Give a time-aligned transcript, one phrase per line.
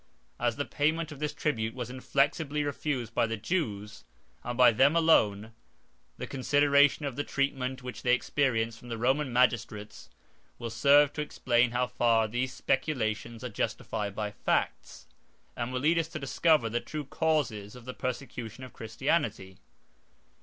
[0.39, 4.03] As the payment of this tribute was inflexibly refused by the Jews,
[4.43, 5.51] and by them alone,
[6.17, 10.09] the consideration of the treatment which they experienced from the Roman magistrates,
[10.57, 15.05] will serve to explain how far these speculations are justified by facts,
[15.55, 19.59] and will lead us to discover the true causes of the persecution of Christianity.